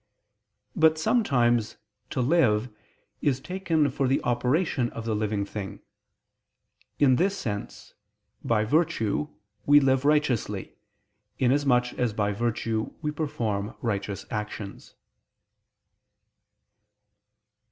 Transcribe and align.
But 0.75 0.97
sometimes 0.97 1.77
"to 2.09 2.21
live" 2.21 2.69
is 3.21 3.39
taken 3.39 3.91
for 3.91 4.07
the 4.07 4.19
operation 4.23 4.89
of 4.93 5.05
the 5.05 5.15
living 5.15 5.45
thing: 5.45 5.79
in 6.97 7.17
this 7.17 7.37
sense, 7.37 7.93
by 8.43 8.63
virtue 8.65 9.27
we 9.67 9.79
live 9.79 10.03
righteously, 10.03 10.73
inasmuch 11.37 11.93
as 11.99 12.13
by 12.13 12.31
virtue 12.33 12.95
we 13.03 13.11
perform 13.11 13.75
righteous 13.83 14.25
actions. 14.31 14.95